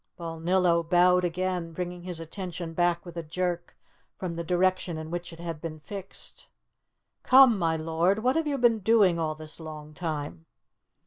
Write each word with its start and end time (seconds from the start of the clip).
Balnillo 0.17 0.81
bowed 0.81 1.23
again, 1.23 1.73
bringing 1.73 2.01
his 2.01 2.19
attention 2.19 2.73
back 2.73 3.05
with 3.05 3.15
a 3.17 3.21
jerk 3.21 3.75
from 4.17 4.35
the 4.35 4.43
direction 4.43 4.97
in 4.97 5.11
which 5.11 5.31
it 5.31 5.37
had 5.37 5.61
been 5.61 5.79
fixed. 5.79 6.47
"Come, 7.21 7.55
my 7.59 7.75
lord, 7.77 8.17
what 8.23 8.35
have 8.35 8.47
you 8.47 8.57
been 8.57 8.79
doing 8.79 9.19
all 9.19 9.35
this 9.35 9.59
long 9.59 9.93
time?" 9.93 10.47